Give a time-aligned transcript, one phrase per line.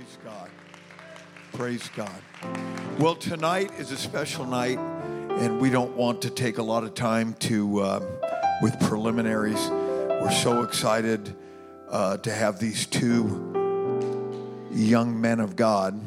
[0.00, 0.50] Praise God.
[1.52, 2.22] Praise God.
[2.98, 6.94] Well, tonight is a special night, and we don't want to take a lot of
[6.94, 8.00] time to uh,
[8.62, 9.60] with preliminaries.
[9.68, 11.36] We're so excited
[11.90, 13.52] uh, to have these two
[14.72, 16.00] young men of God.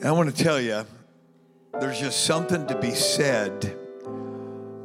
[0.00, 0.86] And I want to tell you,
[1.78, 3.76] there's just something to be said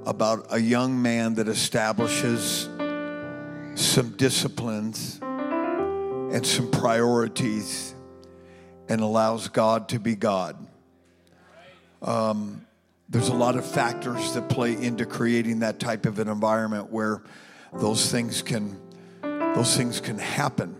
[0.05, 2.67] about a young man that establishes
[3.75, 5.21] some disciplines
[6.33, 7.93] and some priorities
[8.89, 10.57] and allows God to be God.
[12.01, 12.65] Um,
[13.07, 17.21] there's a lot of factors that play into creating that type of an environment where
[17.71, 18.79] those things can
[19.21, 20.75] those things can happen.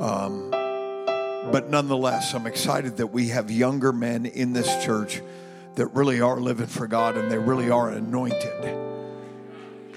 [0.00, 5.22] Um, but nonetheless, I'm excited that we have younger men in this church
[5.76, 8.64] that really are living for God and they really are anointed.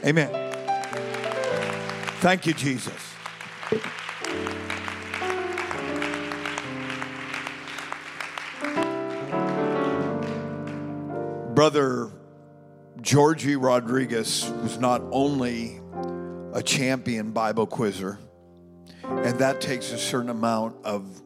[0.06, 0.54] Amen.
[2.20, 2.94] Thank you, Jesus.
[11.58, 12.12] Brother
[13.02, 15.82] Georgie Rodriguez was not only
[16.54, 18.20] a champion Bible quizzer,
[19.04, 21.20] and that takes a certain amount of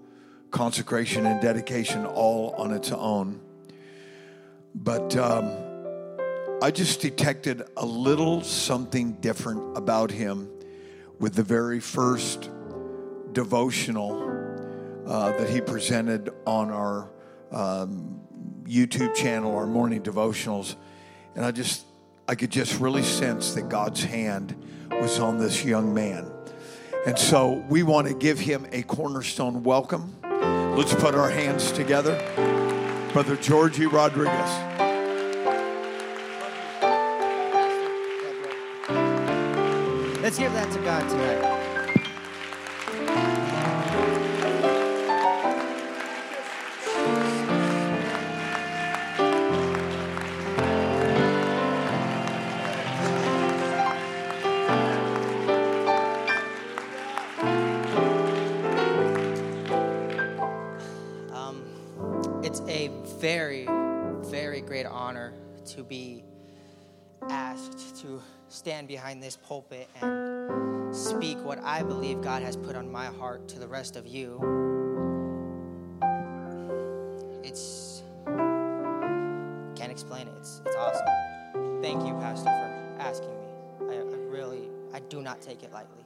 [0.50, 3.42] consecration and dedication all on its own.
[4.74, 5.52] But um,
[6.62, 10.50] I just detected a little something different about him
[11.20, 12.50] with the very first
[13.34, 14.14] devotional
[15.06, 17.12] uh, that he presented on our
[17.52, 18.22] um,
[18.66, 20.76] YouTube channel, our morning devotionals,
[21.36, 21.86] and I just
[22.28, 24.56] I could just really sense that God's hand
[24.90, 26.32] was on this young man.
[27.06, 30.16] And so we want to give him a cornerstone welcome.
[30.24, 32.16] Let's put our hands together.
[33.12, 34.50] Brother Georgie Rodriguez.
[40.22, 41.51] Let's give that to God tonight.
[65.76, 66.24] To be
[67.30, 72.92] asked to stand behind this pulpit and speak what I believe God has put on
[72.92, 74.40] my heart to the rest of you.
[77.44, 78.04] It's
[79.76, 80.34] can't explain it.
[80.40, 81.06] It's it's awesome.
[81.82, 83.46] Thank you, Pastor, for asking me.
[83.90, 86.04] I, I really I do not take it lightly.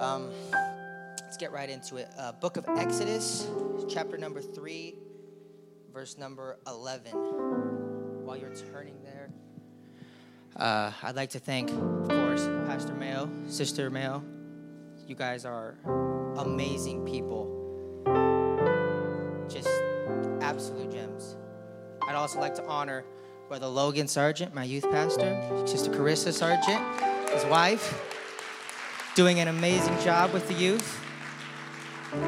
[0.00, 0.30] Um,
[1.22, 2.08] let's get right into it.
[2.18, 3.46] Uh, Book of Exodus,
[3.88, 4.96] chapter number three,
[5.92, 7.53] verse number eleven.
[8.24, 9.28] While you're turning there.
[10.56, 14.24] Uh, I'd like to thank, of course, Pastor Mayo, Sister Mayo.
[15.06, 15.74] You guys are
[16.38, 17.50] amazing people.
[19.46, 19.68] Just
[20.40, 21.36] absolute gems.
[22.08, 23.04] I'd also like to honor
[23.48, 26.82] Brother Logan Sargent, my youth pastor, Sister Carissa Sargent,
[27.30, 28.00] his wife,
[29.14, 30.98] doing an amazing job with the youth.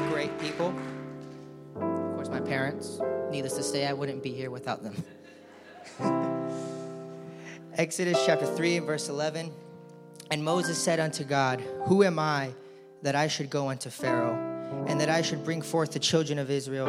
[0.09, 0.75] Great people.
[1.75, 2.99] Of course, my parents.
[3.31, 5.03] Needless to say, I wouldn't be here without them.
[7.73, 9.51] Exodus chapter 3 and verse 11.
[10.31, 12.51] And Moses said unto God, Who am I
[13.01, 14.35] that I should go unto Pharaoh,
[14.87, 16.87] and that I should bring forth the children of Israel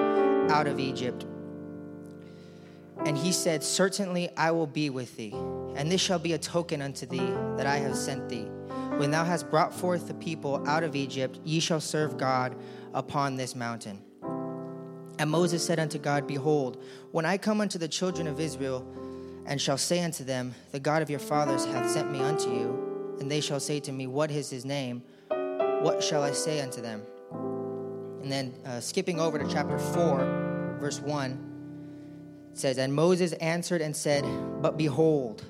[0.51, 1.25] out of Egypt?
[3.05, 5.33] And he said, Certainly I will be with thee,
[5.77, 8.49] and this shall be a token unto thee that I have sent thee.
[8.97, 12.57] When thou hast brought forth the people out of Egypt, ye shall serve God
[12.93, 14.03] upon this mountain.
[15.19, 18.87] And Moses said unto God, Behold, when I come unto the children of Israel,
[19.49, 23.17] and shall say unto them, The God of your fathers hath sent me unto you,
[23.19, 25.03] and they shall say to me, What is his name?
[25.81, 27.03] What shall I say unto them?
[28.23, 33.81] And then uh, skipping over to chapter 4, verse 1, it says, And Moses answered
[33.81, 34.25] and said,
[34.61, 35.45] But behold,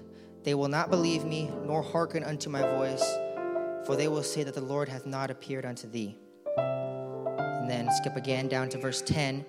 [0.44, 3.04] they will not believe me, nor hearken unto my voice,
[3.84, 6.16] for they will say that the Lord hath not appeared unto thee.
[6.56, 9.44] And then skip again down to verse 10.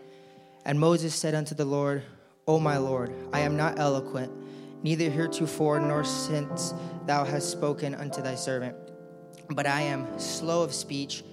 [0.65, 2.03] And Moses said unto the Lord,
[2.47, 4.31] O my Lord, I am not eloquent,
[4.83, 6.73] neither heretofore nor since
[7.05, 8.75] thou hast spoken unto thy servant,
[9.49, 11.23] but I am slow of speech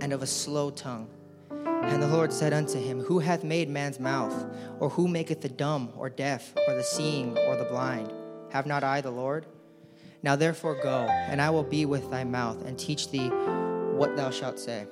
[0.00, 1.08] and of a slow tongue.
[1.50, 4.34] And the Lord said unto him, Who hath made man's mouth?
[4.80, 8.12] Or who maketh the dumb, or deaf, or the seeing, or the blind?
[8.50, 9.46] Have not I the Lord?
[10.22, 14.30] Now therefore go, and I will be with thy mouth, and teach thee what thou
[14.30, 14.86] shalt say.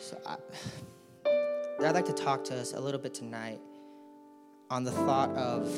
[0.00, 0.36] So I,
[1.84, 3.60] I'd like to talk to us a little bit tonight
[4.70, 5.68] on the thought of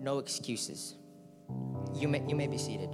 [0.00, 0.94] no excuses.
[1.94, 2.88] You may, you may be seated.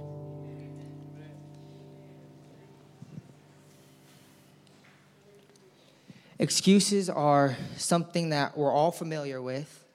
[6.39, 9.85] Excuses are something that we're all familiar with.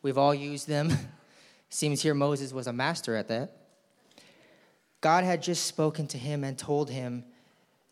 [0.00, 0.96] We've all used them.
[1.68, 3.54] Seems here Moses was a master at that.
[5.02, 7.24] God had just spoken to him and told him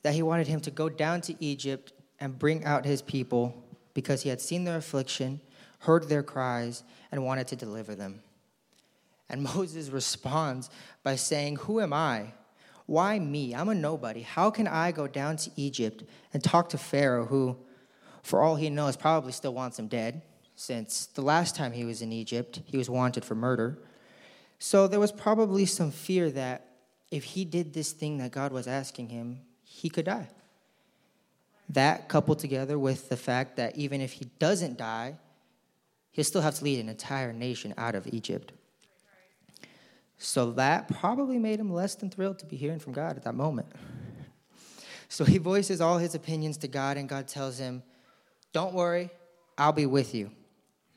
[0.01, 3.65] that he wanted him to go down to Egypt and bring out his people
[3.95, 5.41] because he had seen their affliction,
[5.81, 8.21] heard their cries, and wanted to deliver them.
[9.29, 10.71] And Moses responds
[11.03, 12.33] by saying, Who am I?
[12.87, 13.55] Why me?
[13.55, 14.23] I'm a nobody.
[14.23, 16.03] How can I go down to Egypt
[16.35, 17.57] and talk to Pharaoh, who,
[18.23, 20.23] for all he knows, probably still wants him dead,
[20.57, 23.79] since the last time he was in Egypt, he was wanted for murder.
[24.59, 26.67] So there was probably some fear that
[27.11, 30.29] if he did this thing that God was asking him, he could die.
[31.71, 35.17] That coupled together with the fact that even if he doesn't die,
[36.11, 38.53] he'll still have to lead an entire nation out of Egypt.
[40.19, 43.35] So that probably made him less than thrilled to be hearing from God at that
[43.35, 43.69] moment.
[45.13, 47.83] So he voices all his opinions to God, and God tells him,
[48.53, 49.11] Don't worry,
[49.59, 50.31] I'll be with you.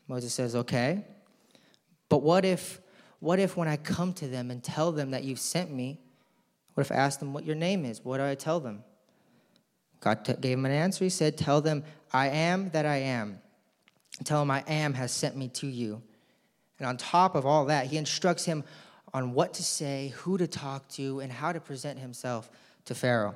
[0.07, 1.03] Moses says, Okay.
[2.09, 2.79] But what if
[3.19, 5.99] what if when I come to them and tell them that you've sent me,
[6.75, 8.05] what if I ask them what your name is?
[8.05, 8.83] What do I tell them?
[10.03, 11.03] God t- gave him an answer.
[11.03, 13.39] He said, Tell them, I am that I am.
[14.25, 16.01] Tell them, I am has sent me to you.
[16.77, 18.63] And on top of all that, he instructs him
[19.13, 22.49] on what to say, who to talk to, and how to present himself
[22.85, 23.35] to Pharaoh.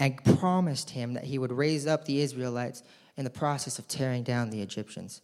[0.00, 2.82] And promised him that he would raise up the Israelites
[3.16, 5.22] in the process of tearing down the Egyptians.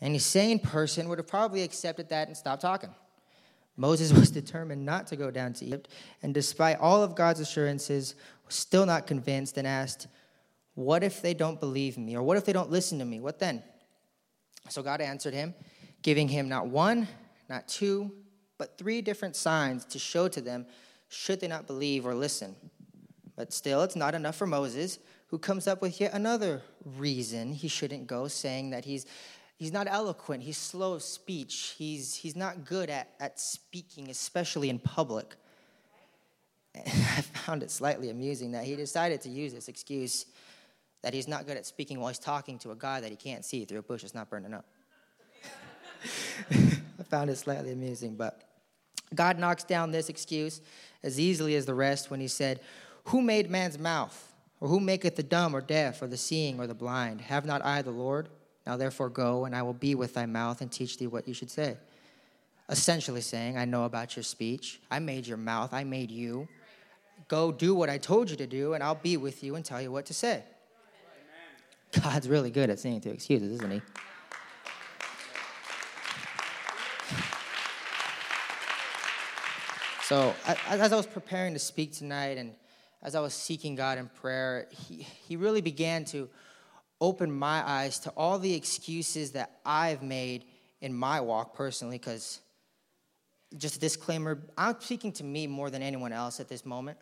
[0.00, 2.90] Any sane person would have probably accepted that and stopped talking.
[3.80, 5.88] Moses was determined not to go down to Egypt,
[6.22, 10.06] and despite all of God's assurances, was still not convinced and asked,
[10.74, 12.14] What if they don't believe me?
[12.14, 13.20] Or what if they don't listen to me?
[13.20, 13.62] What then?
[14.68, 15.54] So God answered him,
[16.02, 17.08] giving him not one,
[17.48, 18.12] not two,
[18.58, 20.66] but three different signs to show to them
[21.08, 22.54] should they not believe or listen.
[23.34, 24.98] But still, it's not enough for Moses,
[25.28, 29.06] who comes up with yet another reason he shouldn't go, saying that he's
[29.60, 34.70] he's not eloquent, he's slow of speech, he's, he's not good at, at speaking, especially
[34.70, 35.36] in public.
[36.76, 40.24] I found it slightly amusing that he decided to use this excuse
[41.02, 43.44] that he's not good at speaking while he's talking to a guy that he can't
[43.44, 44.64] see through a bush that's not burning up.
[46.50, 48.42] I found it slightly amusing, but
[49.14, 50.62] God knocks down this excuse
[51.02, 52.60] as easily as the rest when he said,
[53.04, 54.26] Who made man's mouth?
[54.58, 57.22] Or who maketh the dumb or deaf or the seeing or the blind?
[57.22, 58.28] Have not I the Lord?
[58.70, 61.34] Now therefore go, and I will be with thy mouth and teach thee what you
[61.34, 61.76] should say.
[62.68, 64.80] Essentially saying, I know about your speech.
[64.88, 65.74] I made your mouth.
[65.74, 66.46] I made you.
[67.26, 69.82] Go do what I told you to do, and I'll be with you and tell
[69.82, 70.44] you what to say.
[72.00, 73.82] God's really good at saying to excuses, isn't he?
[80.04, 80.32] So,
[80.68, 82.52] as I was preparing to speak tonight and
[83.02, 86.28] as I was seeking God in prayer, he, he really began to
[87.00, 90.44] opened my eyes to all the excuses that I've made
[90.80, 92.40] in my walk personally, because
[93.56, 96.98] just a disclaimer, I'm speaking to me more than anyone else at this moment.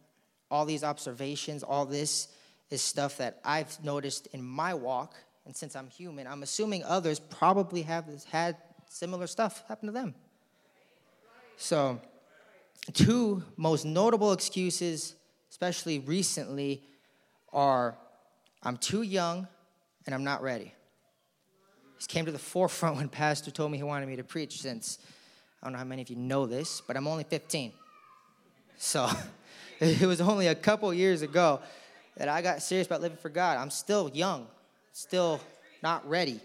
[0.51, 2.29] All these observations, all this
[2.71, 5.15] is stuff that I've noticed in my walk,
[5.45, 8.57] and since I'm human, I'm assuming others probably have had
[8.89, 10.15] similar stuff happen to them.
[11.57, 12.01] So,
[12.93, 15.15] two most notable excuses,
[15.51, 16.83] especially recently,
[17.53, 17.97] are
[18.63, 19.49] I'm too young
[20.09, 20.73] and I'm not ready.
[21.99, 24.99] This came to the forefront when Pastor told me he wanted me to preach since
[25.61, 27.75] I don't know how many of you know this, but I'm only 15.
[28.79, 29.07] So
[29.81, 31.61] it was only a couple years ago
[32.17, 33.59] that I got serious about living for God.
[33.59, 34.47] I'm still young,
[34.95, 35.43] still
[35.83, 36.41] not ready.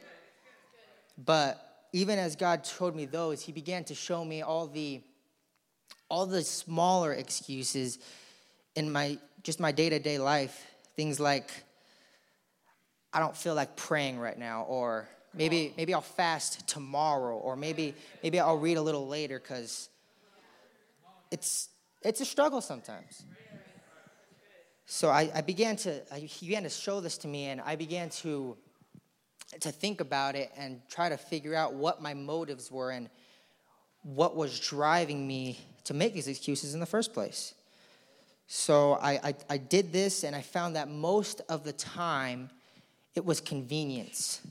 [1.18, 5.00] But even as God showed me those, he began to show me all the
[6.10, 7.98] all the smaller excuses
[8.76, 10.66] in my just my day-to-day life.
[10.98, 11.50] Things like
[13.14, 17.94] I don't feel like praying right now, or maybe maybe I'll fast tomorrow, or maybe
[18.24, 19.90] maybe I'll read a little later because
[21.32, 21.70] it's
[22.02, 23.24] it's a struggle sometimes.
[24.86, 27.76] So I, I began to I, he began to show this to me, and I
[27.76, 28.58] began to
[29.62, 33.10] to think about it and try to figure out what my motives were and
[34.02, 37.54] what was driving me to make these excuses in the first place.
[38.48, 42.50] So I, I, I did this, and I found that most of the time
[43.16, 44.42] it was convenience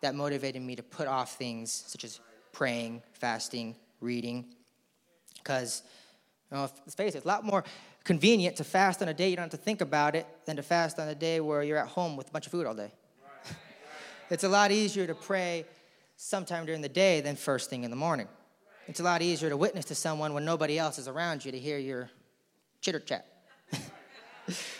[0.00, 2.20] that motivated me to put off things such as
[2.52, 4.46] praying, fasting, reading.
[5.36, 5.82] Because,
[6.50, 7.64] you know, let's face it, it's a lot more
[8.04, 10.62] convenient to fast on a day you don't have to think about it than to
[10.62, 12.90] fast on a day where you're at home with a bunch of food all day.
[14.30, 15.64] it's a lot easier to pray
[16.16, 18.28] sometime during the day than first thing in the morning.
[18.88, 21.58] It's a lot easier to witness to someone when nobody else is around you to
[21.58, 22.10] hear your
[22.80, 23.26] chitter chat.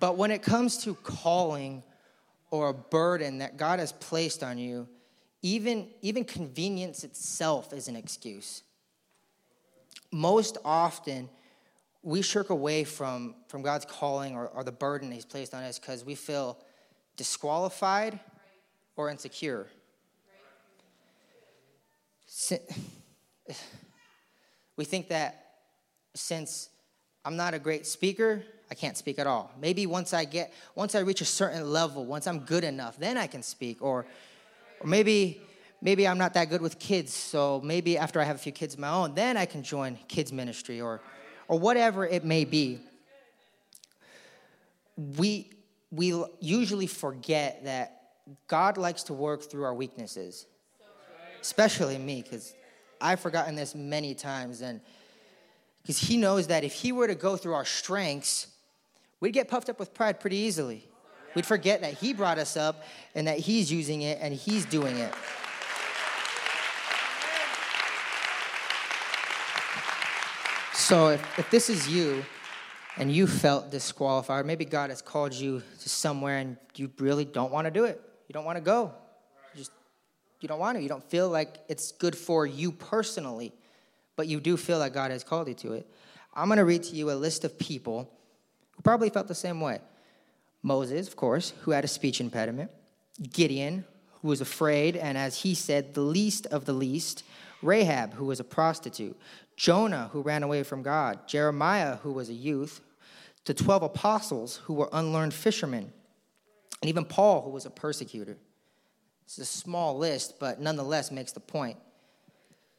[0.00, 1.82] But when it comes to calling
[2.50, 4.88] or a burden that God has placed on you,
[5.42, 8.62] even, even convenience itself is an excuse.
[10.10, 11.28] Most often,
[12.02, 15.78] we shirk away from, from God's calling or, or the burden He's placed on us
[15.78, 16.58] because we feel
[17.16, 18.20] disqualified
[18.96, 19.66] or insecure.
[24.76, 25.44] We think that
[26.14, 26.68] since
[27.24, 29.52] I'm not a great speaker, I can't speak at all.
[29.60, 33.16] Maybe once I get, once I reach a certain level, once I'm good enough, then
[33.16, 33.82] I can speak.
[33.82, 34.06] Or,
[34.80, 35.40] or maybe,
[35.82, 38.74] maybe I'm not that good with kids, so maybe after I have a few kids
[38.74, 41.00] of my own, then I can join kids ministry or,
[41.46, 42.80] or whatever it may be.
[44.96, 45.50] We,
[45.90, 48.02] we usually forget that
[48.46, 50.46] God likes to work through our weaknesses,
[51.42, 52.54] especially me, because
[53.00, 54.62] I've forgotten this many times.
[54.62, 54.80] And
[55.82, 58.46] because He knows that if He were to go through our strengths,
[59.24, 60.86] we'd get puffed up with pride pretty easily.
[61.34, 64.98] We'd forget that He brought us up and that He's using it and He's doing
[64.98, 65.14] it.
[70.74, 72.22] So if, if this is you
[72.98, 77.50] and you felt disqualified, maybe God has called you to somewhere and you really don't
[77.50, 77.98] want to do it.
[78.28, 78.92] You don't want to go.
[79.54, 79.72] You just
[80.42, 80.82] you don't want to.
[80.82, 83.54] You don't feel like it's good for you personally,
[84.16, 85.90] but you do feel like God has called you to it.
[86.34, 88.10] I'm going to read to you a list of people
[88.84, 89.80] probably felt the same way.
[90.62, 92.70] Moses, of course, who had a speech impediment.
[93.32, 93.84] Gideon,
[94.22, 97.24] who was afraid, and as he said, the least of the least.
[97.62, 99.18] Rahab, who was a prostitute.
[99.56, 101.26] Jonah, who ran away from God.
[101.26, 102.80] Jeremiah, who was a youth.
[103.44, 105.92] The 12 apostles, who were unlearned fishermen
[106.84, 108.36] and even Paul, who was a persecutor.
[109.24, 111.78] It's a small list, but nonetheless makes the point.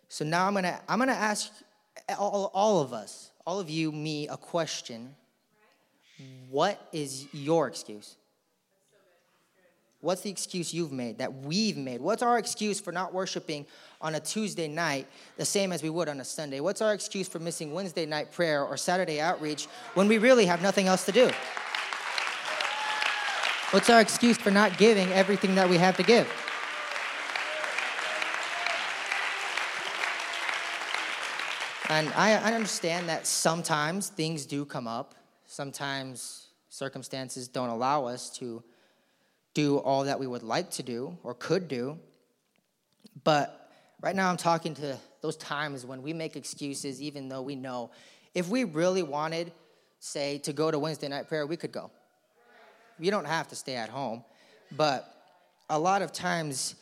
[0.09, 1.51] So now I'm gonna I'm gonna ask
[2.19, 5.15] all, all of us, all of you, me, a question.
[6.49, 8.15] What is your excuse?
[10.01, 11.99] What's the excuse you've made that we've made?
[11.99, 13.65] What's our excuse for not worshiping
[13.99, 16.59] on a Tuesday night the same as we would on a Sunday?
[16.59, 20.61] What's our excuse for missing Wednesday night prayer or Saturday outreach when we really have
[20.61, 21.31] nothing else to do?
[23.71, 26.31] What's our excuse for not giving everything that we have to give?
[31.89, 35.15] And I, understand that sometimes things do come up.
[35.47, 38.63] Sometimes circumstances don't allow us to
[39.53, 41.97] do all that we would like to do or could do.
[43.23, 43.71] But
[44.01, 47.91] right now, I'm talking to those times when we make excuses, even though we know
[48.33, 49.51] if we really wanted,
[49.99, 51.89] say, to go to Wednesday night prayer, we could go.
[52.99, 54.23] You don't have to stay at home.
[54.71, 55.11] But
[55.69, 56.75] a lot of times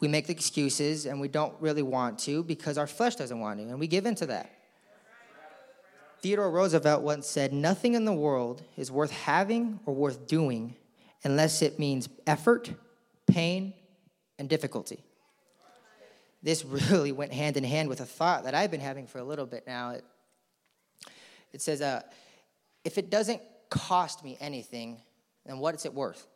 [0.00, 3.58] we make the excuses and we don't really want to because our flesh doesn't want
[3.58, 4.50] to, and we give in to that.
[6.22, 10.76] Theodore Roosevelt once said, Nothing in the world is worth having or worth doing
[11.24, 12.72] unless it means effort,
[13.26, 13.72] pain,
[14.38, 15.02] and difficulty.
[16.42, 19.24] This really went hand in hand with a thought that I've been having for a
[19.24, 19.90] little bit now.
[19.90, 20.04] It,
[21.52, 22.02] it says, uh,
[22.84, 24.98] If it doesn't cost me anything,
[25.46, 26.26] then what is it worth?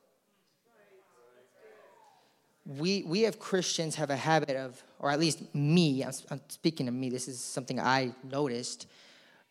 [2.67, 6.87] We, we have Christians have a habit of, or at least me, I'm, I'm speaking
[6.87, 8.87] to me, this is something I noticed,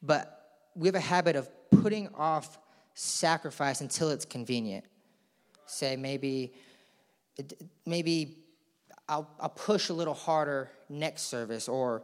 [0.03, 1.49] but we have a habit of
[1.81, 2.59] putting off
[2.93, 4.85] sacrifice until it's convenient.
[5.65, 6.53] Say maybe,
[7.85, 8.37] maybe
[9.07, 12.03] I'll, I'll push a little harder next service, or,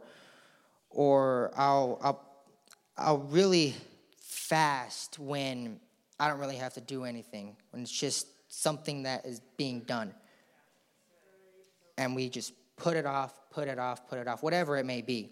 [0.88, 2.26] or I'll, I'll,
[2.96, 3.74] I'll really
[4.18, 5.78] fast when
[6.18, 10.12] I don't really have to do anything when it's just something that is being done.
[11.96, 15.02] And we just put it off, put it off, put it off, whatever it may
[15.02, 15.30] be.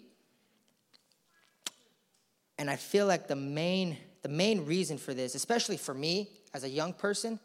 [2.59, 6.65] And I feel like the main the main reason for this, especially for me as
[6.65, 7.39] a young person,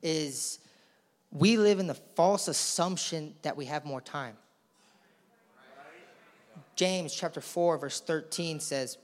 [0.00, 0.60] is
[1.32, 4.36] we live in the false assumption that we have more time.
[6.76, 8.96] James chapter 4 verse 13 says,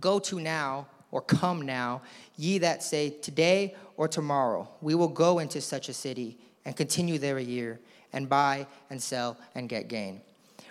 [0.00, 2.00] "Go to now or come now,
[2.36, 7.18] ye that say, Today or tomorrow, we will go into such a city and continue
[7.18, 7.78] there a year,
[8.14, 10.22] and buy and sell and get gain.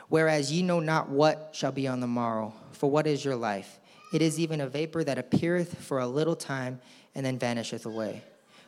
[0.09, 3.79] Whereas ye know not what shall be on the morrow, for what is your life?
[4.11, 6.81] It is even a vapor that appeareth for a little time
[7.15, 8.23] and then vanisheth away.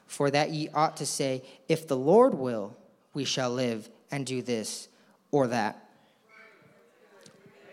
[0.07, 2.75] For that ye ought to say, If the Lord will,
[3.13, 4.87] we shall live and do this
[5.31, 5.89] or that.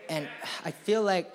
[0.09, 0.27] And
[0.65, 1.33] I feel like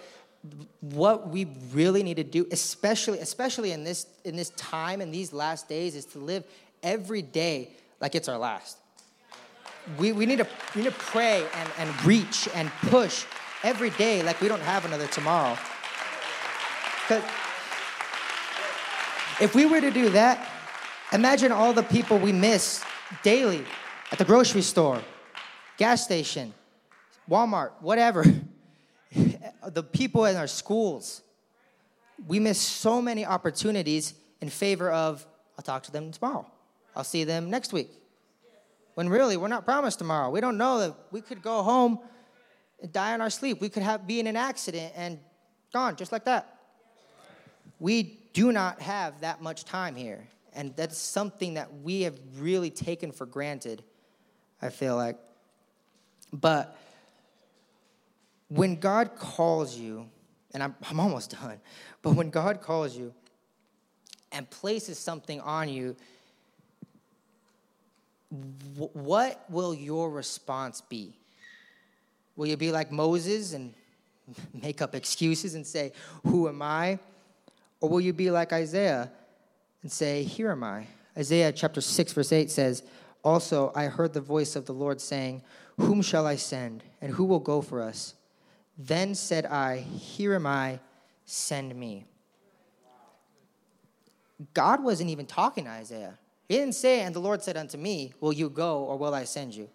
[0.81, 5.33] what we really need to do, especially especially in this in this time in these
[5.33, 6.45] last days, is to live
[6.83, 8.79] every day like it's our last.
[9.99, 13.25] We, we need to we need to pray and, and reach and push
[13.63, 15.57] every day like we don't have another tomorrow.
[19.41, 20.49] If we were to do that,
[21.13, 22.85] imagine all the people we miss
[23.23, 23.65] daily
[24.11, 25.03] at the grocery store,
[25.77, 26.53] gas station,
[27.29, 28.25] Walmart, whatever.
[29.73, 31.23] the people in our schools.
[32.27, 35.27] We miss so many opportunities in favor of,
[35.59, 36.47] I'll talk to them tomorrow.
[36.95, 37.91] I'll see them next week.
[38.95, 40.31] When really, we're not promised tomorrow.
[40.31, 41.99] We don't know that we could go home
[42.81, 43.61] and die in our sleep.
[43.61, 45.19] We could have, be in an accident and
[45.73, 46.56] gone just like that.
[47.79, 50.27] We do not have that much time here.
[50.55, 53.83] And that's something that we have really taken for granted,
[54.63, 55.19] I feel like.
[56.33, 56.77] But
[58.49, 60.09] when God calls you,
[60.55, 61.61] and I'm, I'm almost done,
[62.03, 63.13] but when God calls you
[64.33, 65.97] and places something on you,
[68.93, 71.17] what will your response be?
[72.35, 73.75] Will you be like Moses and
[74.63, 75.93] make up excuses and say,
[76.25, 76.99] Who am I?
[77.81, 79.11] Or will you be like Isaiah
[79.83, 80.87] and say, Here am I?
[81.17, 82.83] Isaiah chapter 6, verse 8 says,
[83.23, 85.43] Also, I heard the voice of the Lord saying,
[85.79, 88.15] Whom shall I send, and who will go for us?
[88.79, 90.81] Then said I, Here am I,
[91.25, 92.07] send me.
[94.53, 96.19] God wasn't even talking to Isaiah.
[96.49, 99.25] He didn't say, And the Lord said unto me, Will you go, or will I
[99.25, 99.69] send you?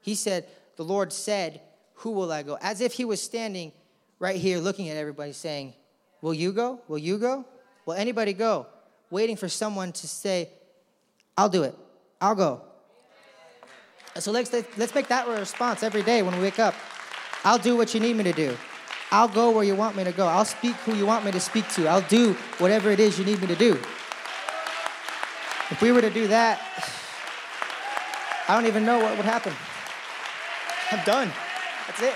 [0.00, 1.60] He said, The Lord said,
[1.96, 2.58] Who will I go?
[2.60, 3.72] As if he was standing
[4.18, 5.74] right here looking at everybody saying,
[6.20, 6.80] Will you go?
[6.88, 7.44] Will you go?
[7.86, 8.66] Will anybody go?
[9.10, 10.50] Waiting for someone to say,
[11.36, 11.74] I'll do it.
[12.20, 12.62] I'll go.
[14.16, 16.74] So let's, let's make that a response every day when we wake up.
[17.44, 18.56] I'll do what you need me to do.
[19.10, 20.26] I'll go where you want me to go.
[20.26, 21.86] I'll speak who you want me to speak to.
[21.86, 23.74] I'll do whatever it is you need me to do.
[25.70, 26.60] If we were to do that,
[28.48, 29.52] I don't even know what would happen.
[30.90, 31.30] I'm done.
[31.86, 32.14] That's it.